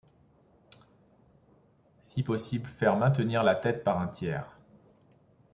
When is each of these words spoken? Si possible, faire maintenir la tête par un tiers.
Si 2.01 2.23
possible, 2.23 2.65
faire 2.67 2.97
maintenir 2.97 3.43
la 3.43 3.53
tête 3.53 3.83
par 3.83 4.01
un 4.01 4.07
tiers. 4.07 4.57